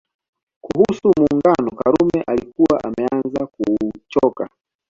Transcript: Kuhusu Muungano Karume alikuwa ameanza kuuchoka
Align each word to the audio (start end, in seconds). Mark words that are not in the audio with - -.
Kuhusu 0.61 1.11
Muungano 1.19 1.71
Karume 1.71 2.23
alikuwa 2.27 2.83
ameanza 2.83 3.47
kuuchoka 3.47 4.49